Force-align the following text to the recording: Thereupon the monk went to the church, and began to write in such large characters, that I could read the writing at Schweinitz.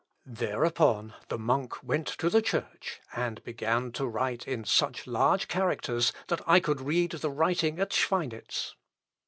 Thereupon 0.25 1.13
the 1.27 1.37
monk 1.37 1.83
went 1.83 2.07
to 2.07 2.27
the 2.31 2.41
church, 2.41 2.99
and 3.15 3.43
began 3.43 3.91
to 3.91 4.07
write 4.07 4.47
in 4.47 4.65
such 4.65 5.05
large 5.05 5.47
characters, 5.47 6.11
that 6.27 6.41
I 6.47 6.59
could 6.59 6.81
read 6.81 7.11
the 7.11 7.29
writing 7.29 7.79
at 7.79 7.93
Schweinitz. 7.93 8.73